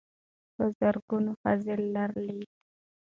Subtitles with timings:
[0.55, 2.41] په زرګونه ښځې لرلې.